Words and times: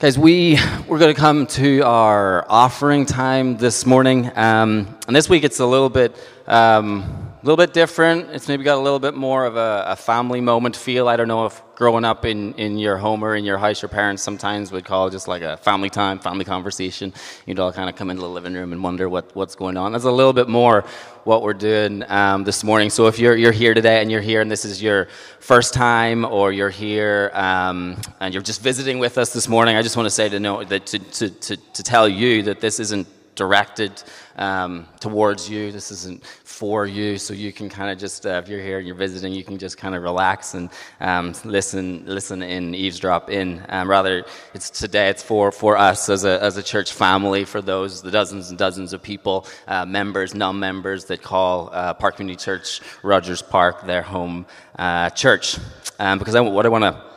Guys, 0.00 0.16
we, 0.16 0.56
we're 0.86 1.00
going 1.00 1.12
to 1.12 1.20
come 1.20 1.48
to 1.48 1.80
our 1.80 2.46
offering 2.48 3.04
time 3.04 3.56
this 3.56 3.84
morning. 3.84 4.30
Um, 4.36 4.96
and 5.08 5.16
this 5.16 5.28
week 5.28 5.42
it's 5.42 5.58
a 5.58 5.66
little 5.66 5.88
bit, 5.88 6.14
um, 6.46 7.27
little 7.48 7.64
bit 7.64 7.72
different. 7.72 8.28
It's 8.28 8.46
maybe 8.46 8.62
got 8.62 8.76
a 8.76 8.82
little 8.82 8.98
bit 8.98 9.14
more 9.14 9.46
of 9.46 9.56
a, 9.56 9.84
a, 9.88 9.96
family 9.96 10.42
moment 10.42 10.76
feel. 10.76 11.08
I 11.08 11.16
don't 11.16 11.28
know 11.28 11.46
if 11.46 11.62
growing 11.76 12.04
up 12.04 12.26
in, 12.26 12.52
in 12.56 12.76
your 12.76 12.98
home 12.98 13.24
or 13.24 13.34
in 13.34 13.42
your 13.42 13.56
house, 13.56 13.80
your 13.80 13.88
parents 13.88 14.22
sometimes 14.22 14.70
would 14.70 14.84
call 14.84 15.08
just 15.08 15.28
like 15.28 15.40
a 15.40 15.56
family 15.56 15.88
time, 15.88 16.18
family 16.18 16.44
conversation. 16.44 17.14
You'd 17.46 17.58
all 17.58 17.72
kind 17.72 17.88
of 17.88 17.96
come 17.96 18.10
into 18.10 18.20
the 18.20 18.28
living 18.28 18.52
room 18.52 18.72
and 18.72 18.84
wonder 18.84 19.08
what, 19.08 19.34
what's 19.34 19.54
going 19.54 19.78
on. 19.78 19.92
That's 19.92 20.04
a 20.04 20.10
little 20.10 20.34
bit 20.34 20.46
more 20.46 20.84
what 21.24 21.42
we're 21.42 21.54
doing 21.54 22.04
um, 22.08 22.44
this 22.44 22.62
morning. 22.62 22.90
So 22.90 23.06
if 23.06 23.18
you're, 23.18 23.34
you're 23.34 23.50
here 23.50 23.72
today 23.72 24.02
and 24.02 24.10
you're 24.10 24.20
here 24.20 24.42
and 24.42 24.50
this 24.50 24.66
is 24.66 24.82
your 24.82 25.08
first 25.40 25.72
time 25.72 26.26
or 26.26 26.52
you're 26.52 26.68
here 26.68 27.30
um, 27.32 27.96
and 28.20 28.34
you're 28.34 28.42
just 28.42 28.60
visiting 28.60 28.98
with 28.98 29.16
us 29.16 29.32
this 29.32 29.48
morning, 29.48 29.74
I 29.74 29.80
just 29.80 29.96
want 29.96 30.04
to 30.04 30.10
say 30.10 30.28
to 30.28 30.38
know 30.38 30.64
that 30.64 30.84
to, 30.84 30.98
to, 30.98 31.30
to, 31.30 31.56
to 31.56 31.82
tell 31.82 32.06
you 32.06 32.42
that 32.42 32.60
this 32.60 32.78
isn't 32.78 33.06
directed 33.38 34.02
um, 34.36 34.86
towards 35.00 35.48
you. 35.48 35.72
This 35.72 35.90
isn't 35.90 36.24
for 36.44 36.86
you, 36.86 37.16
so 37.18 37.32
you 37.32 37.52
can 37.52 37.68
kind 37.68 37.90
of 37.90 37.98
just, 37.98 38.26
uh, 38.26 38.40
if 38.42 38.48
you're 38.48 38.60
here 38.60 38.78
and 38.78 38.86
you're 38.86 38.96
visiting, 38.96 39.32
you 39.32 39.44
can 39.44 39.58
just 39.58 39.78
kind 39.78 39.94
of 39.94 40.02
relax 40.02 40.54
and 40.54 40.68
um, 41.00 41.32
listen, 41.44 42.04
listen 42.04 42.42
in, 42.42 42.74
eavesdrop 42.74 43.30
in. 43.30 43.64
Um, 43.68 43.88
rather, 43.88 44.24
it's 44.54 44.68
today. 44.68 45.08
It's 45.08 45.22
for 45.22 45.52
for 45.52 45.76
us 45.76 46.08
as 46.08 46.24
a 46.24 46.42
as 46.42 46.56
a 46.56 46.62
church 46.62 46.92
family, 46.92 47.44
for 47.44 47.62
those 47.62 48.02
the 48.02 48.10
dozens 48.10 48.50
and 48.50 48.58
dozens 48.58 48.92
of 48.92 49.00
people, 49.02 49.46
uh, 49.68 49.86
members, 49.86 50.34
non-members 50.34 51.04
that 51.06 51.22
call 51.22 51.70
uh, 51.72 51.94
Park 51.94 52.16
Community 52.16 52.42
Church 52.44 52.80
Rogers 53.02 53.42
Park 53.42 53.86
their 53.86 54.02
home 54.02 54.46
uh, 54.78 55.10
church. 55.10 55.58
Um, 55.98 56.18
because 56.18 56.34
I, 56.34 56.40
what 56.40 56.66
I 56.66 56.68
want 56.68 56.84
to 56.84 57.08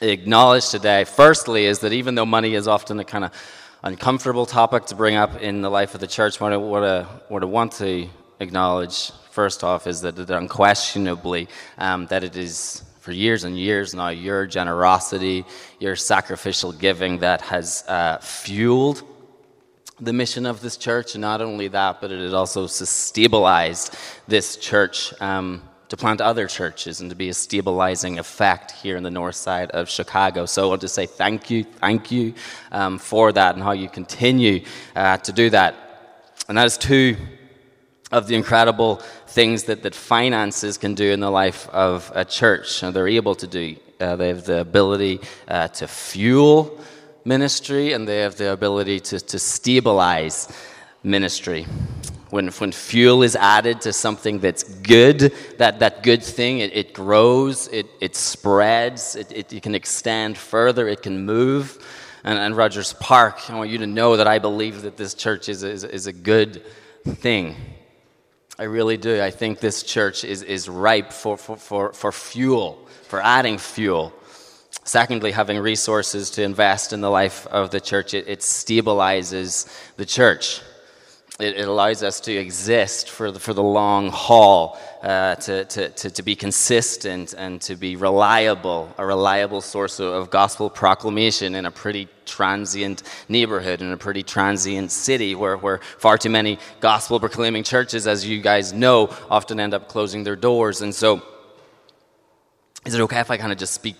acknowledge 0.00 0.68
today, 0.70 1.04
firstly, 1.04 1.66
is 1.66 1.78
that 1.80 1.92
even 1.92 2.14
though 2.16 2.26
money 2.26 2.54
is 2.54 2.66
often 2.68 2.98
a 3.00 3.04
kind 3.04 3.24
of 3.24 3.30
uncomfortable 3.86 4.46
topic 4.46 4.84
to 4.84 4.96
bring 4.96 5.14
up 5.14 5.40
in 5.40 5.60
the 5.60 5.70
life 5.70 5.94
of 5.94 6.00
the 6.00 6.08
church. 6.08 6.40
What 6.40 6.52
I, 6.52 6.56
what 6.56 6.82
I, 6.82 7.02
what 7.28 7.42
I 7.44 7.46
want 7.46 7.70
to 7.74 8.08
acknowledge 8.40 9.12
first 9.30 9.62
off 9.62 9.86
is 9.86 10.00
that 10.00 10.18
it 10.18 10.28
unquestionably 10.28 11.46
um, 11.78 12.06
that 12.06 12.24
it 12.24 12.36
is 12.36 12.82
for 12.98 13.12
years 13.12 13.44
and 13.44 13.56
years 13.56 13.94
now 13.94 14.08
your 14.08 14.44
generosity, 14.44 15.44
your 15.78 15.94
sacrificial 15.94 16.72
giving 16.72 17.18
that 17.18 17.40
has 17.42 17.84
uh, 17.86 18.18
fueled 18.18 19.04
the 20.00 20.12
mission 20.12 20.46
of 20.46 20.60
this 20.60 20.76
church, 20.76 21.14
and 21.14 21.22
not 21.22 21.40
only 21.40 21.68
that, 21.68 22.00
but 22.00 22.10
it 22.10 22.20
has 22.20 22.34
also 22.34 22.66
stabilized 22.66 23.96
this 24.26 24.56
church. 24.56 25.14
Um, 25.22 25.62
to 25.88 25.96
plant 25.96 26.20
other 26.20 26.46
churches 26.46 27.00
and 27.00 27.10
to 27.10 27.16
be 27.16 27.28
a 27.28 27.34
stabilizing 27.34 28.18
effect 28.18 28.72
here 28.72 28.96
in 28.96 29.02
the 29.02 29.10
north 29.10 29.36
side 29.36 29.70
of 29.70 29.88
Chicago. 29.88 30.46
So 30.46 30.64
I 30.64 30.68
want 30.68 30.80
to 30.80 30.88
say 30.88 31.06
thank 31.06 31.50
you, 31.50 31.64
thank 31.64 32.10
you 32.10 32.34
um, 32.72 32.98
for 32.98 33.32
that 33.32 33.54
and 33.54 33.62
how 33.62 33.72
you 33.72 33.88
continue 33.88 34.64
uh, 34.96 35.18
to 35.18 35.32
do 35.32 35.50
that. 35.50 35.74
And 36.48 36.58
that 36.58 36.66
is 36.66 36.76
two 36.76 37.16
of 38.12 38.26
the 38.26 38.34
incredible 38.34 38.96
things 39.26 39.64
that, 39.64 39.82
that 39.82 39.94
finances 39.94 40.78
can 40.78 40.94
do 40.94 41.10
in 41.10 41.20
the 41.20 41.30
life 41.30 41.68
of 41.70 42.10
a 42.14 42.24
church. 42.24 42.82
And 42.82 42.94
they're 42.94 43.08
able 43.08 43.34
to 43.36 43.46
do. 43.46 43.76
Uh, 44.00 44.16
they 44.16 44.28
have 44.28 44.44
the 44.44 44.60
ability 44.60 45.20
uh, 45.48 45.68
to 45.68 45.88
fuel 45.88 46.78
ministry 47.24 47.92
and 47.92 48.06
they 48.06 48.20
have 48.20 48.36
the 48.36 48.52
ability 48.52 49.00
to, 49.00 49.18
to 49.18 49.38
stabilize 49.38 50.52
ministry 51.02 51.66
when, 52.30 52.48
when 52.48 52.72
fuel 52.72 53.22
is 53.22 53.36
added 53.36 53.80
to 53.82 53.92
something 53.92 54.40
that's 54.40 54.64
good, 54.64 55.32
that, 55.58 55.78
that 55.78 56.02
good 56.02 56.22
thing, 56.22 56.58
it, 56.58 56.74
it 56.74 56.92
grows, 56.92 57.68
it, 57.68 57.86
it 58.00 58.16
spreads, 58.16 59.14
it, 59.14 59.30
it, 59.30 59.52
it, 59.52 59.62
can 59.62 59.74
extend 59.74 60.36
further, 60.36 60.88
it 60.88 61.02
can 61.02 61.24
move. 61.24 61.84
And, 62.24 62.38
and 62.38 62.56
Rogers 62.56 62.94
Park, 62.94 63.48
I 63.48 63.56
want 63.56 63.70
you 63.70 63.78
to 63.78 63.86
know 63.86 64.16
that 64.16 64.26
I 64.26 64.40
believe 64.40 64.82
that 64.82 64.96
this 64.96 65.14
church 65.14 65.48
is, 65.48 65.62
is, 65.62 65.84
is 65.84 66.08
a 66.08 66.12
good 66.12 66.64
thing. 67.04 67.54
I 68.58 68.64
really 68.64 68.96
do. 68.96 69.22
I 69.22 69.30
think 69.30 69.60
this 69.60 69.82
church 69.84 70.24
is, 70.24 70.42
is 70.42 70.68
ripe 70.68 71.12
for, 71.12 71.36
for, 71.36 71.56
for, 71.56 71.92
for 71.92 72.10
fuel, 72.10 72.88
for 73.02 73.20
adding 73.20 73.58
fuel. 73.58 74.12
Secondly, 74.82 75.30
having 75.30 75.58
resources 75.58 76.30
to 76.30 76.42
invest 76.42 76.92
in 76.92 77.00
the 77.00 77.10
life 77.10 77.46
of 77.48 77.70
the 77.70 77.80
church, 77.80 78.14
it, 78.14 78.26
it 78.26 78.40
stabilizes 78.40 79.68
the 79.96 80.06
church 80.06 80.62
it, 81.38 81.58
it, 81.58 81.68
allows 81.68 82.02
us 82.02 82.20
to 82.20 82.32
exist 82.32 83.10
for 83.10 83.30
the, 83.30 83.38
for 83.38 83.52
the 83.52 83.62
long 83.62 84.08
haul, 84.08 84.78
uh, 85.02 85.34
to, 85.34 85.64
to, 85.66 85.90
to, 85.90 86.10
to, 86.10 86.22
be 86.22 86.34
consistent 86.34 87.34
and 87.34 87.60
to 87.60 87.76
be 87.76 87.94
reliable, 87.94 88.92
a 88.96 89.04
reliable 89.04 89.60
source 89.60 90.00
of 90.00 90.30
gospel 90.30 90.70
proclamation 90.70 91.54
in 91.54 91.66
a 91.66 91.70
pretty 91.70 92.08
transient 92.24 93.02
neighborhood, 93.28 93.82
in 93.82 93.92
a 93.92 93.96
pretty 93.98 94.22
transient 94.22 94.90
city 94.90 95.34
where, 95.34 95.58
where 95.58 95.78
far 95.98 96.16
too 96.16 96.30
many 96.30 96.58
gospel 96.80 97.20
proclaiming 97.20 97.62
churches, 97.62 98.06
as 98.06 98.26
you 98.26 98.40
guys 98.40 98.72
know, 98.72 99.14
often 99.30 99.60
end 99.60 99.74
up 99.74 99.88
closing 99.88 100.24
their 100.24 100.36
doors. 100.36 100.80
And 100.80 100.94
so, 100.94 101.22
is 102.86 102.94
it 102.94 103.00
okay 103.02 103.20
if 103.20 103.30
I 103.30 103.36
kind 103.36 103.52
of 103.52 103.58
just 103.58 103.74
speak 103.74 103.96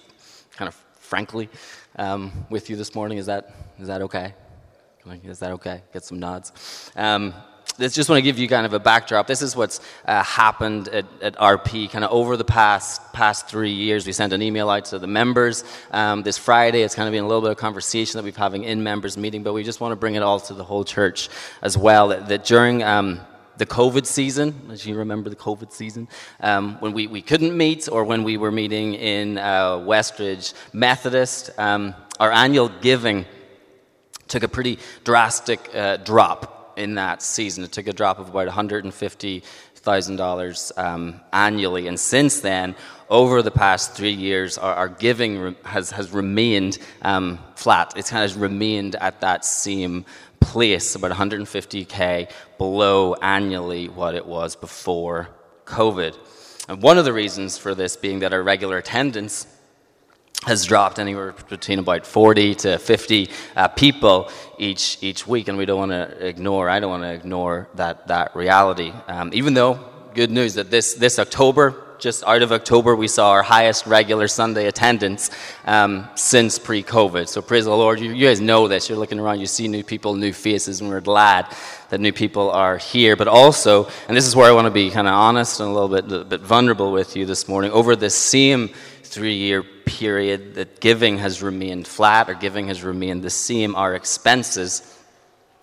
kind 0.56 0.68
of 0.68 0.74
frankly 1.00 1.50
um, 1.96 2.46
with 2.48 2.70
you 2.70 2.76
this 2.76 2.94
morning? 2.94 3.18
Is 3.18 3.26
that, 3.26 3.54
is 3.78 3.88
that 3.88 4.00
okay? 4.02 4.32
Is 5.24 5.38
that 5.38 5.52
okay? 5.52 5.82
Get 5.92 6.04
some 6.04 6.18
nods. 6.18 6.90
Um, 6.96 7.32
I 7.78 7.88
just 7.88 8.08
want 8.08 8.18
to 8.18 8.22
give 8.22 8.38
you 8.38 8.48
kind 8.48 8.64
of 8.64 8.72
a 8.72 8.80
backdrop. 8.80 9.26
This 9.26 9.42
is 9.42 9.54
what's 9.54 9.80
uh, 10.06 10.22
happened 10.22 10.88
at, 10.88 11.04
at, 11.20 11.36
RP 11.36 11.90
kind 11.90 12.04
of 12.04 12.10
over 12.10 12.36
the 12.36 12.44
past 12.44 13.12
past 13.12 13.48
three 13.48 13.70
years. 13.70 14.06
We 14.06 14.12
sent 14.12 14.32
an 14.32 14.40
email 14.40 14.70
out 14.70 14.86
to 14.86 14.98
the 14.98 15.06
members 15.06 15.62
um, 15.90 16.22
this 16.22 16.38
Friday. 16.38 16.82
It's 16.82 16.94
kind 16.94 17.06
of 17.06 17.12
been 17.12 17.24
a 17.24 17.26
little 17.26 17.42
bit 17.42 17.50
of 17.50 17.58
conversation 17.58 18.16
that 18.18 18.24
we've 18.24 18.34
having 18.34 18.64
in 18.64 18.82
members 18.82 19.18
meeting, 19.18 19.42
but 19.42 19.52
we 19.52 19.62
just 19.62 19.80
want 19.80 19.92
to 19.92 19.96
bring 19.96 20.14
it 20.14 20.22
all 20.22 20.40
to 20.40 20.54
the 20.54 20.64
whole 20.64 20.84
church 20.84 21.28
as 21.60 21.76
well. 21.76 22.08
That, 22.08 22.28
that 22.28 22.44
during 22.44 22.82
um, 22.82 23.20
the 23.58 23.66
COVID 23.66 24.06
season, 24.06 24.68
as 24.70 24.86
you 24.86 24.96
remember 24.96 25.28
the 25.28 25.36
COVID 25.36 25.70
season, 25.70 26.08
um, 26.40 26.76
when 26.80 26.92
we, 26.92 27.06
we 27.06 27.20
couldn't 27.20 27.54
meet 27.56 27.88
or 27.90 28.04
when 28.04 28.24
we 28.24 28.38
were 28.38 28.50
meeting 28.50 28.94
in 28.94 29.36
uh, 29.38 29.76
Westridge 29.78 30.54
Methodist, 30.72 31.50
um, 31.58 31.94
our 32.18 32.32
annual 32.32 32.70
giving 32.80 33.26
took 34.28 34.42
a 34.42 34.48
pretty 34.48 34.78
drastic 35.04 35.70
uh, 35.74 35.96
drop 35.98 36.74
in 36.76 36.94
that 36.96 37.22
season. 37.22 37.62
It 37.64 37.72
took 37.72 37.86
a 37.86 37.92
drop 37.92 38.18
of 38.18 38.28
about 38.28 38.48
$150,000 38.48 40.78
um, 40.78 41.20
annually. 41.32 41.88
And 41.88 41.98
since 41.98 42.40
then, 42.40 42.76
over 43.08 43.40
the 43.42 43.50
past 43.50 43.94
three 43.94 44.12
years, 44.12 44.58
our, 44.58 44.74
our 44.74 44.88
giving 44.88 45.38
re- 45.38 45.56
has, 45.64 45.90
has 45.90 46.10
remained 46.10 46.78
um, 47.02 47.38
flat. 47.54 47.94
It's 47.96 48.10
kind 48.10 48.30
of 48.30 48.40
remained 48.40 48.96
at 48.96 49.22
that 49.22 49.44
same 49.44 50.04
place, 50.40 50.94
about 50.94 51.12
150K 51.12 52.30
below 52.58 53.14
annually 53.14 53.88
what 53.88 54.14
it 54.14 54.26
was 54.26 54.54
before 54.56 55.28
COVID. 55.64 56.14
And 56.68 56.82
one 56.82 56.98
of 56.98 57.04
the 57.04 57.12
reasons 57.12 57.58
for 57.58 57.74
this 57.74 57.96
being 57.96 58.20
that 58.20 58.32
our 58.32 58.42
regular 58.42 58.78
attendance 58.78 59.46
has 60.44 60.64
dropped 60.64 60.98
anywhere 60.98 61.34
between 61.48 61.78
about 61.78 62.06
40 62.06 62.54
to 62.56 62.78
50 62.78 63.30
uh, 63.56 63.68
people 63.68 64.30
each 64.58 64.98
each 65.00 65.26
week, 65.26 65.48
and 65.48 65.58
we 65.58 65.64
don't 65.66 65.78
want 65.78 65.92
to 65.92 66.26
ignore. 66.26 66.68
I 66.68 66.78
don't 66.80 66.90
want 66.90 67.02
to 67.02 67.12
ignore 67.12 67.68
that 67.74 68.06
that 68.08 68.36
reality. 68.36 68.92
Um, 69.08 69.30
even 69.32 69.54
though, 69.54 69.80
good 70.14 70.30
news 70.30 70.54
that 70.54 70.70
this 70.70 70.94
this 70.94 71.18
October, 71.18 71.82
just 71.98 72.22
out 72.24 72.42
of 72.42 72.52
October, 72.52 72.94
we 72.94 73.08
saw 73.08 73.30
our 73.30 73.42
highest 73.42 73.86
regular 73.86 74.28
Sunday 74.28 74.66
attendance 74.66 75.30
um, 75.64 76.08
since 76.14 76.58
pre-COVID. 76.58 77.28
So 77.28 77.42
praise 77.42 77.64
the 77.64 77.70
Lord. 77.70 77.98
You, 77.98 78.12
you 78.12 78.26
guys 78.26 78.40
know 78.40 78.68
this. 78.68 78.88
You're 78.88 78.98
looking 78.98 79.18
around, 79.18 79.40
you 79.40 79.46
see 79.46 79.66
new 79.66 79.82
people, 79.82 80.14
new 80.14 80.32
faces, 80.32 80.80
and 80.80 80.90
we're 80.90 81.00
glad 81.00 81.46
that 81.88 82.00
new 82.00 82.12
people 82.12 82.50
are 82.50 82.76
here. 82.76 83.16
But 83.16 83.28
also, 83.28 83.88
and 84.08 84.16
this 84.16 84.26
is 84.26 84.36
where 84.36 84.48
I 84.48 84.52
want 84.52 84.66
to 84.66 84.70
be 84.70 84.90
kind 84.90 85.08
of 85.08 85.14
honest 85.14 85.60
and 85.60 85.70
a 85.70 85.72
little 85.72 85.88
bit, 85.88 86.12
a 86.12 86.24
bit 86.24 86.40
vulnerable 86.40 86.92
with 86.92 87.16
you 87.16 87.24
this 87.24 87.48
morning. 87.48 87.70
Over 87.70 87.96
this 87.96 88.14
same 88.14 88.68
three-year 89.02 89.64
period 89.96 90.54
that 90.56 90.80
giving 90.80 91.18
has 91.18 91.42
remained 91.42 91.86
flat 91.86 92.28
or 92.28 92.34
giving 92.34 92.68
has 92.68 92.82
remained 92.82 93.22
the 93.22 93.30
same, 93.30 93.74
our 93.74 93.94
expenses 93.94 94.82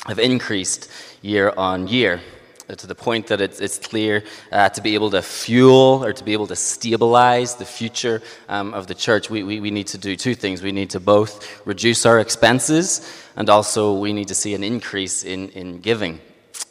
have 0.07 0.17
increased 0.17 0.89
year 1.21 1.53
on 1.55 1.87
year 1.87 2.19
uh, 2.67 2.75
to 2.75 2.87
the 2.87 2.95
point 2.95 3.27
that 3.27 3.41
it's, 3.41 3.59
it's 3.59 3.77
clear 3.77 4.23
uh, 4.51 4.69
to 4.69 4.81
be 4.81 4.95
able 4.95 5.11
to 5.11 5.21
fuel 5.21 6.03
or 6.03 6.13
to 6.13 6.23
be 6.23 6.33
able 6.33 6.47
to 6.47 6.55
stabilize 6.55 7.55
the 7.55 7.65
future 7.65 8.21
um, 8.49 8.73
of 8.73 8.87
the 8.87 8.95
church, 8.95 9.29
we, 9.29 9.43
we, 9.43 9.59
we 9.59 9.69
need 9.69 9.87
to 9.87 9.97
do 9.97 10.15
two 10.15 10.33
things. 10.33 10.63
We 10.63 10.71
need 10.71 10.89
to 10.91 10.99
both 10.99 11.33
reduce 11.67 12.05
our 12.05 12.19
expenses 12.19 12.87
and 13.35 13.49
also 13.49 13.93
we 13.93 14.13
need 14.13 14.29
to 14.29 14.35
see 14.35 14.55
an 14.55 14.63
increase 14.63 15.23
in, 15.23 15.49
in 15.49 15.79
giving. 15.79 16.19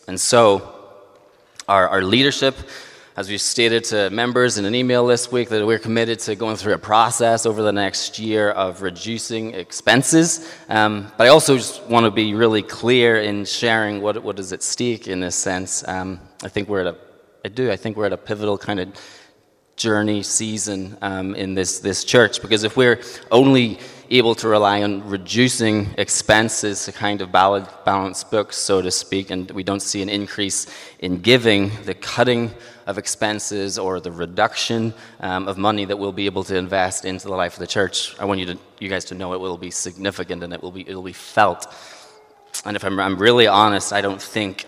And 0.08 0.20
so, 0.20 0.74
our, 1.68 1.88
our 1.88 2.02
leadership 2.02 2.56
as 3.14 3.28
we 3.28 3.36
stated 3.36 3.84
to 3.84 4.08
members 4.10 4.56
in 4.56 4.64
an 4.64 4.74
email 4.74 5.06
this 5.06 5.30
week, 5.30 5.50
that 5.50 5.66
we're 5.66 5.78
committed 5.78 6.18
to 6.20 6.34
going 6.34 6.56
through 6.56 6.72
a 6.72 6.78
process 6.78 7.44
over 7.44 7.62
the 7.62 7.72
next 7.72 8.18
year 8.18 8.50
of 8.50 8.80
reducing 8.80 9.52
expenses. 9.52 10.50
Um, 10.70 11.12
but 11.18 11.26
I 11.26 11.28
also 11.28 11.56
just 11.56 11.82
want 11.84 12.04
to 12.04 12.10
be 12.10 12.34
really 12.34 12.62
clear 12.62 13.20
in 13.20 13.44
sharing 13.44 14.00
what, 14.00 14.22
what 14.22 14.38
is 14.38 14.52
at 14.54 14.62
stake 14.62 15.08
in 15.08 15.20
this 15.20 15.36
sense. 15.36 15.86
Um, 15.86 16.20
I 16.42 16.48
think 16.48 16.68
we're 16.68 16.80
at 16.80 16.94
a, 16.94 16.96
I 17.44 17.48
do, 17.48 17.70
I 17.70 17.76
think 17.76 17.98
we're 17.98 18.06
at 18.06 18.14
a 18.14 18.16
pivotal 18.16 18.56
kind 18.56 18.80
of 18.80 18.88
journey 19.76 20.22
season 20.22 20.96
um, 21.02 21.34
in 21.34 21.54
this, 21.54 21.80
this 21.80 22.04
church 22.04 22.40
because 22.40 22.62
if 22.62 22.76
we're 22.76 23.00
only 23.30 23.78
able 24.10 24.34
to 24.34 24.46
rely 24.48 24.82
on 24.82 25.06
reducing 25.08 25.88
expenses 25.98 26.84
to 26.84 26.92
kind 26.92 27.22
of 27.22 27.32
balance 27.32 28.24
books, 28.24 28.56
so 28.56 28.82
to 28.82 28.90
speak, 28.90 29.30
and 29.30 29.50
we 29.52 29.62
don't 29.62 29.80
see 29.80 30.02
an 30.02 30.08
increase 30.08 30.66
in 30.98 31.20
giving, 31.20 31.70
the 31.84 31.94
cutting 31.94 32.50
of 32.86 32.98
expenses 32.98 33.78
or 33.78 34.00
the 34.00 34.10
reduction 34.10 34.94
um, 35.20 35.48
of 35.48 35.58
money 35.58 35.84
that 35.84 35.98
we'll 35.98 36.12
be 36.12 36.26
able 36.26 36.44
to 36.44 36.56
invest 36.56 37.04
into 37.04 37.26
the 37.26 37.34
life 37.34 37.54
of 37.54 37.58
the 37.60 37.66
church, 37.66 38.18
I 38.18 38.24
want 38.24 38.40
you, 38.40 38.46
to, 38.46 38.58
you 38.80 38.88
guys 38.88 39.04
to 39.06 39.14
know 39.14 39.34
it 39.34 39.40
will 39.40 39.58
be 39.58 39.70
significant 39.70 40.42
and 40.42 40.52
it 40.52 40.62
will 40.62 40.72
be, 40.72 40.88
it 40.88 40.94
will 40.94 41.02
be 41.02 41.12
felt. 41.12 41.66
And 42.64 42.76
if 42.76 42.84
I'm, 42.84 42.98
I'm 43.00 43.16
really 43.16 43.46
honest, 43.46 43.92
I 43.92 44.00
don't 44.00 44.20
think 44.20 44.66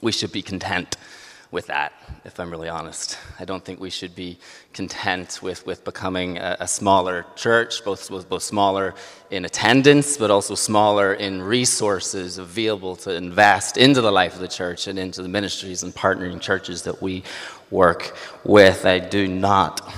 we 0.00 0.12
should 0.12 0.32
be 0.32 0.42
content 0.42 0.96
with 1.50 1.66
that, 1.66 1.92
if 2.24 2.38
I'm 2.38 2.50
really 2.50 2.68
honest. 2.68 3.18
I 3.40 3.44
don't 3.44 3.64
think 3.64 3.80
we 3.80 3.90
should 3.90 4.14
be 4.14 4.38
content 4.72 5.40
with, 5.42 5.66
with 5.66 5.84
becoming 5.84 6.38
a, 6.38 6.56
a 6.60 6.68
smaller 6.68 7.26
church, 7.34 7.84
both, 7.84 8.08
both 8.28 8.42
smaller 8.42 8.94
in 9.30 9.44
attendance, 9.44 10.16
but 10.16 10.30
also 10.30 10.54
smaller 10.54 11.12
in 11.12 11.42
resources 11.42 12.38
available 12.38 12.94
to 12.96 13.14
invest 13.14 13.76
into 13.76 14.00
the 14.00 14.12
life 14.12 14.34
of 14.34 14.40
the 14.40 14.48
church 14.48 14.86
and 14.86 14.98
into 14.98 15.22
the 15.22 15.28
ministries 15.28 15.82
and 15.82 15.92
partnering 15.92 16.40
churches 16.40 16.82
that 16.82 17.02
we 17.02 17.24
work 17.70 18.16
with. 18.44 18.86
I 18.86 19.00
do 19.00 19.26
not 19.26 19.92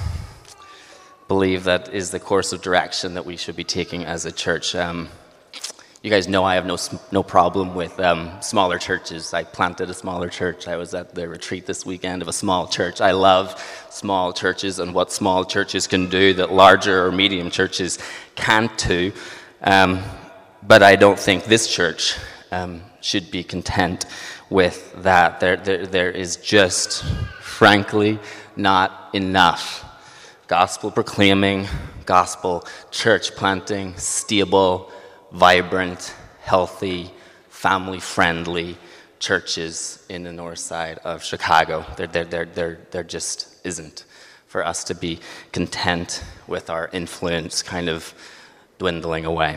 believe 1.28 1.64
that 1.64 1.93
is 1.93 2.10
the 2.10 2.20
course 2.20 2.52
of 2.52 2.62
direction 2.62 3.14
that 3.14 3.26
we 3.26 3.37
should 3.37 3.56
be 3.56 3.64
taking 3.64 4.04
as 4.04 4.25
a 4.25 4.32
church. 4.32 4.75
Um, 4.75 5.08
you 6.02 6.10
guys 6.10 6.26
know 6.26 6.43
I 6.43 6.56
have 6.56 6.66
no, 6.66 6.76
no 7.12 7.22
problem 7.22 7.76
with 7.76 8.00
um, 8.00 8.32
smaller 8.43 8.76
churches. 8.76 9.32
I 9.32 9.44
planted 9.44 9.88
a 9.88 9.94
smaller 9.94 10.28
church. 10.28 10.66
I 10.66 10.76
was 10.76 10.94
at 10.94 11.14
the 11.14 11.28
retreat 11.28 11.64
this 11.64 11.87
weekend 11.87 12.22
of 12.22 12.28
a 12.28 12.32
small 12.32 12.66
church. 12.66 13.00
I 13.00 13.12
love 13.12 13.62
small 13.88 14.32
churches 14.32 14.81
and 14.81 14.94
what 14.94 15.12
small 15.12 15.44
churches 15.44 15.87
can 15.87 16.08
do 16.08 16.34
that 16.34 16.50
larger 16.50 17.06
or 17.06 17.12
medium 17.12 17.50
churches 17.50 18.00
can't 18.34 18.76
do. 18.78 19.12
Um, 19.62 20.02
but 20.64 20.82
I 20.82 20.96
don't 20.96 21.19
think 21.19 21.44
this 21.44 21.72
church 21.72 22.16
um, 22.50 22.82
should 23.00 23.31
be 23.31 23.44
content 23.44 24.04
with 24.50 24.93
that. 25.04 25.38
There, 25.38 25.56
there, 25.56 25.87
there 25.87 26.10
is 26.10 26.34
just, 26.37 27.04
frankly, 27.40 28.19
not 28.56 29.10
enough 29.12 29.84
gospel 30.49 30.90
proclaiming, 30.90 31.69
gospel 32.06 32.66
church 32.90 33.37
planting, 33.37 33.96
stable, 33.96 34.90
vibrant, 35.32 36.14
healthy, 36.43 37.11
family 37.49 38.00
friendly 38.00 38.76
churches 39.19 40.05
in 40.08 40.25
the 40.25 40.32
north 40.32 40.58
side 40.58 40.99
of 41.05 41.23
Chicago. 41.23 41.84
There, 41.96 42.06
there, 42.06 42.25
there, 42.25 42.44
there, 42.44 42.79
there 42.90 43.05
just 43.05 43.55
isn't 43.64 44.05
for 44.46 44.64
us 44.64 44.84
to 44.84 44.94
be 44.94 45.20
content 45.52 46.23
with 46.46 46.69
our 46.69 46.90
influence 46.93 47.62
kind 47.62 47.88
of 47.88 48.12
dwindling 48.79 49.25
away. 49.25 49.56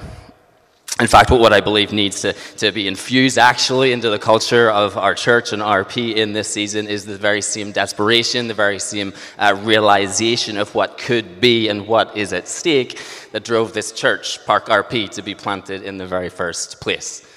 In 1.02 1.08
fact, 1.08 1.30
what 1.30 1.52
I 1.52 1.60
believe 1.60 1.92
needs 1.92 2.22
to, 2.22 2.32
to 2.58 2.72
be 2.72 2.88
infused 2.88 3.38
actually 3.38 3.92
into 3.92 4.10
the 4.10 4.18
culture 4.18 4.72
of 4.72 4.98
our 4.98 5.14
church 5.14 5.52
and 5.52 5.62
RP 5.62 6.16
in 6.16 6.32
this 6.32 6.48
season 6.48 6.88
is 6.88 7.04
the 7.06 7.18
very 7.18 7.42
same 7.42 7.74
desperation, 7.74 8.48
the 8.48 8.54
very 8.54 8.80
same 8.80 9.14
uh, 9.38 9.60
realization 9.62 10.58
of 10.58 10.74
what 10.74 10.98
could 10.98 11.42
be 11.42 11.68
and 11.68 11.86
what 11.86 12.16
is 12.16 12.32
at 12.32 12.48
stake 12.48 13.02
that 13.34 13.44
drove 13.44 13.74
this 13.74 13.92
church, 13.92 14.46
Park 14.46 14.68
RP, 14.68 15.10
to 15.10 15.22
be 15.22 15.36
planted 15.36 15.82
in 15.82 15.98
the 15.98 16.08
very 16.08 16.30
first 16.30 16.80
place. 16.80 17.28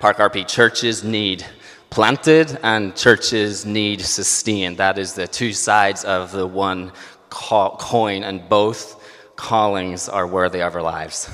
Park 0.00 0.16
RP 0.16 0.48
churches 0.48 1.04
need 1.04 1.44
planted 1.90 2.58
and 2.62 2.96
churches 2.96 3.66
need 3.66 4.00
sustained. 4.00 4.78
That 4.78 4.96
is 4.96 5.12
the 5.12 5.28
two 5.28 5.52
sides 5.52 6.04
of 6.04 6.32
the 6.32 6.46
one 6.46 6.92
coin, 7.28 8.24
and 8.24 8.48
both 8.48 8.98
callings 9.36 10.08
are 10.08 10.26
worthy 10.26 10.62
of 10.62 10.74
our 10.74 10.80
lives. 10.80 11.28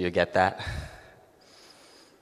You 0.00 0.08
get 0.08 0.32
that? 0.32 0.64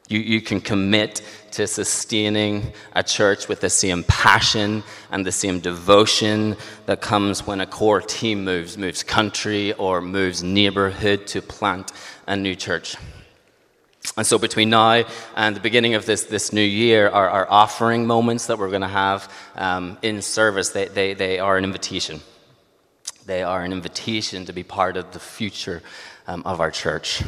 You, 0.09 0.19
you 0.19 0.41
can 0.41 0.61
commit 0.61 1.23
to 1.53 1.69
sustaining 1.69 2.73
a 2.93 3.05
church 3.05 3.47
with 3.47 3.61
the 3.61 3.71
same 3.71 4.03
passion 4.03 4.83
and 5.13 5.25
the 5.25 5.31
same 5.31 5.61
devotion 5.61 6.57
that 6.87 7.01
comes 7.01 7.47
when 7.47 7.61
a 7.61 7.67
core 7.67 8.01
team 8.01 8.43
moves, 8.43 8.77
moves 8.77 9.05
country 9.05 9.75
or 9.75 10.01
moves 10.01 10.43
neighborhood 10.43 11.29
to 11.29 11.41
plant 11.41 11.93
a 12.27 12.35
new 12.35 12.57
church. 12.57 12.97
And 14.17 14.27
so, 14.27 14.39
between 14.39 14.71
now 14.71 15.05
and 15.37 15.55
the 15.55 15.61
beginning 15.61 15.95
of 15.95 16.05
this, 16.05 16.25
this 16.25 16.53
new 16.53 16.61
year, 16.61 17.09
our, 17.09 17.29
our 17.29 17.49
offering 17.49 18.07
moments 18.07 18.47
that 18.47 18.59
we're 18.59 18.71
going 18.71 18.81
to 18.81 18.89
have 18.89 19.33
um, 19.55 19.99
in 20.03 20.21
service, 20.21 20.71
they, 20.71 20.87
they, 20.87 21.15
they 21.15 21.39
are 21.39 21.57
an 21.57 21.63
invitation. 21.63 22.23
They 23.27 23.45
are 23.45 23.63
an 23.63 23.73
invitation 23.73 24.47
to 24.47 24.53
be 24.53 24.65
part 24.65 24.97
of 24.97 25.13
the 25.13 25.21
future 25.21 25.83
um, 26.27 26.43
of 26.45 26.61
our 26.61 26.71
church. 26.71 27.23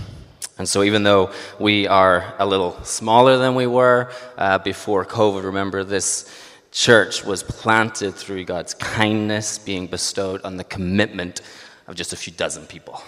And 0.61 0.69
so, 0.69 0.83
even 0.83 1.05
though 1.05 1.33
we 1.59 1.89
are 1.89 2.35
a 2.39 2.45
little 2.45 2.79
smaller 2.85 3.39
than 3.39 3.55
we 3.55 3.67
were 3.67 4.12
uh, 4.37 4.59
before 4.59 5.07
COVID, 5.07 5.43
remember 5.43 5.85
this 5.85 6.31
church 6.71 7.25
was 7.25 7.43
planted 7.43 8.15
through 8.15 8.45
God's 8.45 8.75
kindness 8.75 9.57
being 9.57 9.87
bestowed 9.87 10.43
on 10.43 10.59
the 10.59 10.65
commitment 10.65 11.41
of 11.87 11.95
just 11.95 12.12
a 12.12 12.17
few 12.17 12.35
dozen 12.35 12.67
people. 12.67 13.03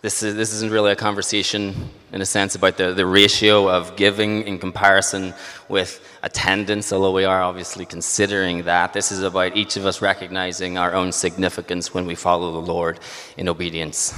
This, 0.00 0.22
is, 0.22 0.36
this 0.36 0.54
isn't 0.54 0.72
really 0.72 0.90
a 0.90 0.96
conversation, 0.96 1.90
in 2.14 2.22
a 2.22 2.26
sense, 2.26 2.54
about 2.54 2.78
the, 2.78 2.94
the 2.94 3.04
ratio 3.04 3.68
of 3.68 3.94
giving 3.94 4.44
in 4.44 4.58
comparison 4.58 5.34
with 5.68 6.02
attendance, 6.22 6.94
although 6.94 7.12
we 7.12 7.26
are 7.26 7.42
obviously 7.42 7.84
considering 7.84 8.62
that. 8.62 8.94
This 8.94 9.12
is 9.12 9.22
about 9.22 9.54
each 9.54 9.76
of 9.76 9.84
us 9.84 10.00
recognizing 10.00 10.78
our 10.78 10.94
own 10.94 11.12
significance 11.12 11.92
when 11.92 12.06
we 12.06 12.14
follow 12.14 12.52
the 12.52 12.72
Lord 12.72 13.00
in 13.36 13.50
obedience 13.50 14.14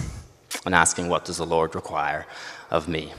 and 0.65 0.75
asking, 0.75 1.09
What 1.09 1.25
does 1.25 1.39
the 1.39 1.47
Lord 1.47 1.75
require 1.75 2.27
of 2.71 2.89
me? 2.89 3.13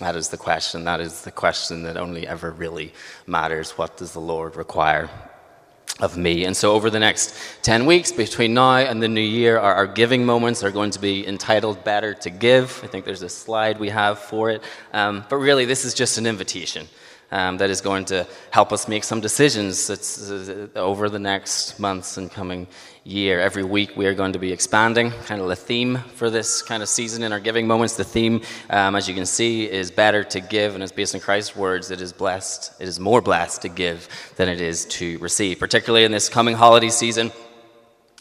That 0.00 0.16
is 0.16 0.28
the 0.28 0.36
question. 0.36 0.84
That 0.84 1.00
is 1.00 1.22
the 1.22 1.30
question 1.30 1.84
that 1.84 1.96
only 1.96 2.26
ever 2.26 2.50
really 2.50 2.92
matters. 3.26 3.72
What 3.72 3.96
does 3.96 4.12
the 4.12 4.20
Lord 4.20 4.56
require 4.56 5.08
of 6.00 6.16
me? 6.16 6.44
And 6.44 6.56
so, 6.56 6.72
over 6.72 6.90
the 6.90 6.98
next 6.98 7.36
10 7.62 7.86
weeks, 7.86 8.10
between 8.10 8.54
now 8.54 8.78
and 8.78 9.00
the 9.00 9.08
new 9.08 9.20
year, 9.20 9.56
our, 9.58 9.74
our 9.74 9.86
giving 9.86 10.26
moments 10.26 10.64
are 10.64 10.72
going 10.72 10.90
to 10.90 10.98
be 10.98 11.26
entitled 11.26 11.84
Better 11.84 12.12
to 12.14 12.30
Give. 12.30 12.80
I 12.82 12.88
think 12.88 13.04
there's 13.04 13.22
a 13.22 13.28
slide 13.28 13.78
we 13.78 13.90
have 13.90 14.18
for 14.18 14.50
it. 14.50 14.62
Um, 14.92 15.24
but 15.28 15.36
really, 15.36 15.64
this 15.64 15.84
is 15.84 15.94
just 15.94 16.18
an 16.18 16.26
invitation 16.26 16.88
um, 17.34 17.56
that 17.58 17.68
is 17.68 17.80
going 17.80 18.04
to 18.04 18.24
help 18.52 18.72
us 18.72 18.86
make 18.86 19.02
some 19.02 19.20
decisions 19.20 19.90
uh, 19.90 20.68
over 20.76 21.10
the 21.10 21.18
next 21.18 21.80
months 21.80 22.16
and 22.16 22.30
coming 22.30 22.68
year. 23.02 23.40
Every 23.40 23.64
week 23.64 23.96
we 23.96 24.06
are 24.06 24.14
going 24.14 24.34
to 24.34 24.38
be 24.38 24.52
expanding 24.52 25.10
kind 25.26 25.40
of 25.40 25.48
the 25.48 25.56
theme 25.56 25.98
for 26.14 26.30
this 26.30 26.62
kind 26.62 26.80
of 26.80 26.88
season 26.88 27.24
in 27.24 27.32
our 27.32 27.40
giving 27.40 27.66
moments. 27.66 27.96
The 27.96 28.04
theme, 28.04 28.42
um, 28.70 28.94
as 28.94 29.08
you 29.08 29.16
can 29.16 29.26
see, 29.26 29.68
is 29.68 29.90
better 29.90 30.22
to 30.22 30.40
give, 30.40 30.74
and 30.74 30.82
it's 30.82 30.92
based 30.92 31.16
on 31.16 31.20
Christ's 31.20 31.56
words. 31.56 31.90
It 31.90 32.00
is 32.00 32.12
blessed, 32.12 32.80
it 32.80 32.86
is 32.86 33.00
more 33.00 33.20
blessed 33.20 33.62
to 33.62 33.68
give 33.68 34.08
than 34.36 34.48
it 34.48 34.60
is 34.60 34.84
to 34.86 35.18
receive, 35.18 35.58
particularly 35.58 36.04
in 36.04 36.12
this 36.12 36.28
coming 36.28 36.54
holiday 36.54 36.88
season 36.88 37.32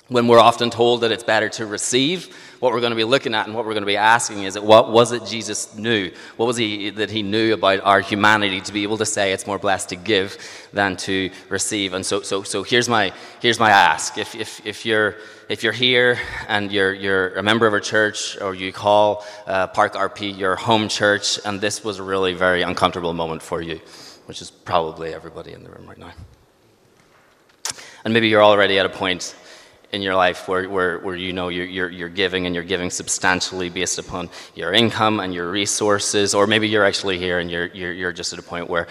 when 0.07 0.27
we're 0.27 0.39
often 0.39 0.69
told 0.69 1.01
that 1.01 1.11
it's 1.11 1.23
better 1.23 1.49
to 1.49 1.65
receive 1.65 2.35
what 2.63 2.71
we're 2.71 2.79
going 2.79 2.91
to 2.91 2.95
be 2.95 3.03
looking 3.03 3.35
at 3.35 3.45
and 3.45 3.53
what 3.53 3.65
we're 3.65 3.73
going 3.73 3.83
to 3.83 3.85
be 3.85 3.97
asking 3.97 4.43
is 4.43 4.57
what 4.57 4.89
was 4.89 5.11
it 5.11 5.25
Jesus 5.25 5.75
knew? 5.75 6.09
What 6.37 6.45
was 6.45 6.55
he 6.55 6.91
that 6.91 7.09
he 7.09 7.21
knew 7.21 7.53
about 7.53 7.81
our 7.81 7.99
humanity 7.99 8.61
to 8.61 8.71
be 8.71 8.83
able 8.83 8.97
to 8.99 9.05
say 9.05 9.33
it's 9.33 9.45
more 9.45 9.59
blessed 9.59 9.89
to 9.89 9.97
give 9.97 10.37
than 10.71 10.95
to 11.07 11.29
receive? 11.49 11.93
And 11.93 12.05
so, 12.05 12.21
so, 12.21 12.41
so 12.43 12.63
here's 12.63 12.87
my 12.87 13.11
here's 13.41 13.59
my 13.59 13.69
ask. 13.69 14.17
If, 14.17 14.33
if, 14.33 14.65
if 14.65 14.85
you're 14.85 15.17
if 15.49 15.61
you're 15.61 15.73
here 15.73 16.17
and 16.47 16.71
you're 16.71 16.93
you're 16.93 17.33
a 17.35 17.43
member 17.43 17.67
of 17.67 17.73
a 17.73 17.81
church 17.81 18.39
or 18.39 18.55
you 18.55 18.71
call 18.71 19.25
uh, 19.45 19.67
Park 19.67 19.95
RP 19.95 20.37
your 20.37 20.55
home 20.55 20.87
church, 20.87 21.41
and 21.43 21.59
this 21.59 21.83
was 21.83 21.99
a 21.99 22.03
really 22.03 22.33
very 22.33 22.61
uncomfortable 22.61 23.13
moment 23.13 23.41
for 23.41 23.61
you, 23.61 23.81
which 24.25 24.41
is 24.41 24.49
probably 24.49 25.13
everybody 25.13 25.51
in 25.51 25.65
the 25.65 25.69
room 25.69 25.85
right 25.85 25.97
now. 25.97 26.13
And 28.05 28.13
maybe 28.13 28.29
you're 28.29 28.43
already 28.43 28.79
at 28.79 28.85
a 28.85 28.89
point 28.89 29.35
in 29.93 30.01
your 30.01 30.15
life 30.15 30.47
where, 30.47 30.67
where, 30.67 30.97
where 30.99 31.15
you 31.15 31.31
know 31.31 31.49
you're, 31.49 31.65
you're, 31.65 31.89
you're, 31.89 32.09
giving 32.09 32.47
and 32.47 32.55
you're 32.55 32.63
giving 32.63 32.89
substantially 32.89 33.69
based 33.69 33.99
upon 33.99 34.27
your 34.55 34.73
income 34.73 35.19
and 35.19 35.33
your 35.33 35.49
resources, 35.51 36.33
or 36.33 36.47
maybe 36.47 36.67
you're 36.67 36.83
actually 36.83 37.19
here 37.19 37.37
and 37.37 37.49
you're, 37.49 37.67
you're, 37.67 37.93
you're 37.93 38.11
just 38.11 38.33
at 38.33 38.39
a 38.39 38.41
point 38.41 38.67
where 38.67 38.87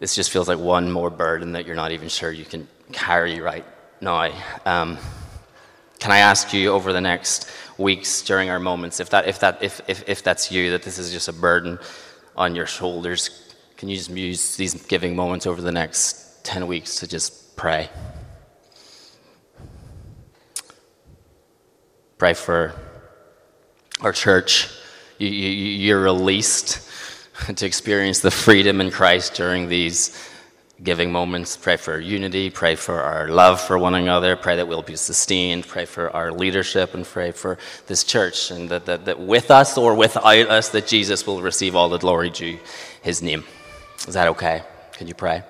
this 0.00 0.14
just 0.14 0.30
feels 0.30 0.46
like 0.46 0.58
one 0.58 0.92
more 0.92 1.08
burden 1.08 1.52
that 1.52 1.66
you're 1.66 1.74
not 1.74 1.92
even 1.92 2.08
sure 2.08 2.30
you 2.30 2.44
can 2.44 2.68
carry 2.92 3.40
right 3.40 3.64
now. 4.02 4.30
Um, 4.66 4.98
can 5.98 6.12
I 6.12 6.18
ask 6.18 6.52
you 6.52 6.72
over 6.72 6.92
the 6.92 7.00
next 7.00 7.50
weeks 7.78 8.20
during 8.20 8.50
our 8.50 8.60
moments, 8.60 9.00
if, 9.00 9.08
that, 9.10 9.26
if, 9.26 9.40
that, 9.40 9.62
if, 9.62 9.80
if, 9.88 10.06
if 10.06 10.22
that's 10.22 10.52
you, 10.52 10.70
that 10.72 10.82
this 10.82 10.98
is 10.98 11.10
just 11.10 11.28
a 11.28 11.32
burden 11.32 11.78
on 12.36 12.54
your 12.54 12.66
shoulders, 12.66 13.54
can 13.78 13.88
you 13.88 13.96
just 13.96 14.10
use 14.10 14.56
these 14.56 14.74
giving 14.86 15.16
moments 15.16 15.46
over 15.46 15.62
the 15.62 15.72
next 15.72 16.44
10 16.44 16.66
weeks 16.66 16.96
to 16.96 17.08
just 17.08 17.56
pray? 17.56 17.88
Pray 22.18 22.34
for 22.34 22.74
our 24.00 24.12
church. 24.12 24.68
You, 25.18 25.28
you, 25.28 25.48
you're 25.50 26.02
released 26.02 26.88
to 27.54 27.66
experience 27.66 28.20
the 28.20 28.30
freedom 28.30 28.80
in 28.80 28.90
Christ 28.90 29.34
during 29.34 29.68
these 29.68 30.28
giving 30.82 31.10
moments. 31.10 31.56
Pray 31.56 31.76
for 31.76 31.98
unity. 31.98 32.50
Pray 32.50 32.74
for 32.76 33.00
our 33.00 33.28
love 33.28 33.60
for 33.60 33.78
one 33.78 33.94
another. 33.94 34.36
Pray 34.36 34.56
that 34.56 34.68
we'll 34.68 34.82
be 34.82 34.96
sustained. 34.96 35.66
Pray 35.66 35.84
for 35.84 36.10
our 36.10 36.32
leadership 36.32 36.94
and 36.94 37.04
pray 37.04 37.30
for 37.32 37.58
this 37.86 38.04
church 38.04 38.50
and 38.50 38.68
that, 38.68 38.86
that, 38.86 39.04
that 39.04 39.18
with 39.18 39.50
us 39.50 39.76
or 39.78 39.94
without 39.94 40.26
us, 40.26 40.68
that 40.70 40.86
Jesus 40.86 41.26
will 41.26 41.42
receive 41.42 41.74
all 41.74 41.88
the 41.88 41.98
glory 41.98 42.30
due 42.30 42.58
his 43.02 43.22
name. 43.22 43.44
Is 44.06 44.14
that 44.14 44.28
okay? 44.28 44.62
Can 44.92 45.08
you 45.08 45.14
pray? 45.14 45.42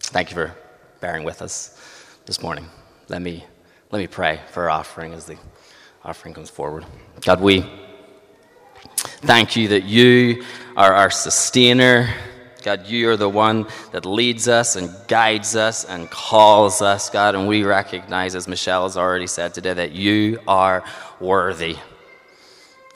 Thank 0.00 0.30
you 0.30 0.34
for 0.34 0.56
bearing 1.00 1.24
with 1.24 1.42
us 1.42 1.76
this 2.26 2.42
morning. 2.42 2.66
Let 3.08 3.22
me, 3.22 3.44
let 3.90 3.98
me 3.98 4.06
pray 4.06 4.40
for 4.48 4.64
our 4.64 4.70
offering 4.70 5.12
as 5.12 5.26
the 5.26 5.36
offering 6.04 6.34
comes 6.34 6.50
forward. 6.50 6.84
God, 7.22 7.40
we 7.40 7.64
thank 8.96 9.56
you 9.56 9.68
that 9.68 9.84
you 9.84 10.44
are 10.76 10.94
our 10.94 11.10
sustainer 11.10 12.08
God, 12.62 12.86
you 12.86 13.08
are 13.08 13.16
the 13.16 13.28
one 13.28 13.66
that 13.92 14.04
leads 14.04 14.46
us 14.46 14.76
and 14.76 14.90
guides 15.08 15.56
us 15.56 15.84
and 15.84 16.10
calls 16.10 16.82
us, 16.82 17.08
God, 17.08 17.34
and 17.34 17.48
we 17.48 17.62
recognize, 17.62 18.34
as 18.34 18.46
Michelle 18.46 18.82
has 18.82 18.96
already 18.96 19.26
said 19.26 19.54
today, 19.54 19.72
that 19.72 19.92
you 19.92 20.40
are 20.46 20.84
worthy. 21.20 21.76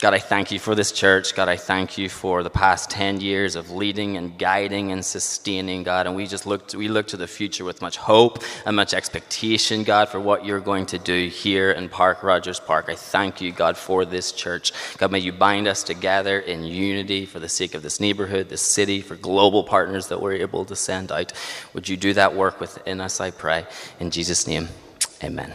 God, 0.04 0.12
I 0.12 0.18
thank 0.18 0.52
you 0.52 0.58
for 0.58 0.74
this 0.74 0.92
church. 0.92 1.34
God, 1.34 1.48
I 1.48 1.56
thank 1.56 1.96
you 1.96 2.10
for 2.10 2.42
the 2.42 2.50
past 2.50 2.90
10 2.90 3.22
years 3.22 3.56
of 3.56 3.70
leading 3.70 4.18
and 4.18 4.38
guiding 4.38 4.92
and 4.92 5.02
sustaining, 5.02 5.82
God. 5.82 6.06
And 6.06 6.14
we 6.14 6.26
just 6.26 6.44
look 6.44 6.68
to, 6.68 6.76
we 6.76 6.88
look 6.88 7.06
to 7.06 7.16
the 7.16 7.26
future 7.26 7.64
with 7.64 7.80
much 7.80 7.96
hope 7.96 8.44
and 8.66 8.76
much 8.76 8.92
expectation, 8.92 9.82
God, 9.82 10.10
for 10.10 10.20
what 10.20 10.44
you're 10.44 10.60
going 10.60 10.84
to 10.84 10.98
do 10.98 11.28
here 11.28 11.70
in 11.70 11.88
Park 11.88 12.22
Rogers 12.22 12.60
Park. 12.60 12.90
I 12.90 12.96
thank 12.96 13.40
you, 13.40 13.50
God, 13.50 13.78
for 13.78 14.04
this 14.04 14.30
church. 14.30 14.74
God, 14.98 15.10
may 15.10 15.20
you 15.20 15.32
bind 15.32 15.66
us 15.66 15.82
together 15.82 16.38
in 16.38 16.64
unity 16.64 17.24
for 17.24 17.38
the 17.38 17.48
sake 17.48 17.74
of 17.74 17.82
this 17.82 17.98
neighborhood, 17.98 18.50
this 18.50 18.60
city, 18.60 19.00
for 19.00 19.16
global 19.16 19.64
partners 19.64 20.08
that 20.08 20.20
we're 20.20 20.34
able 20.34 20.66
to 20.66 20.76
send 20.76 21.12
out. 21.12 21.32
Would 21.72 21.88
you 21.88 21.96
do 21.96 22.12
that 22.12 22.34
work 22.34 22.60
within 22.60 23.00
us, 23.00 23.22
I 23.22 23.30
pray. 23.30 23.64
In 23.98 24.10
Jesus' 24.10 24.46
name, 24.46 24.68
amen. 25.22 25.54